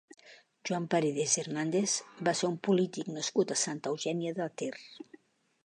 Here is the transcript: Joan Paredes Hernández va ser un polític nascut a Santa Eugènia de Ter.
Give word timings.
Joan 0.69 0.87
Paredes 0.93 1.35
Hernández 1.41 1.93
va 2.29 2.33
ser 2.39 2.49
un 2.53 2.57
polític 2.69 3.13
nascut 3.19 3.53
a 3.53 3.59
Santa 3.65 3.93
Eugènia 3.95 4.35
de 4.41 4.49
Ter. 4.63 4.75